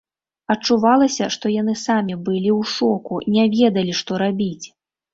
Адчувалася, 0.53 1.27
што 1.35 1.45
яны 1.61 1.77
самі 1.85 2.17
былі 2.31 2.51
ў 2.59 2.73
шоку, 2.75 3.23
не 3.39 3.49
ведалі, 3.57 3.93
што 4.05 4.11
рабіць. 4.27 4.65